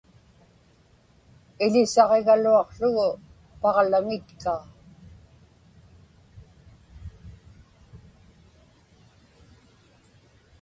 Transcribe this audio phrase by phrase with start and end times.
[1.65, 3.09] Iḷisaġigaluaqługu
[3.61, 4.63] paġlaŋitkaa.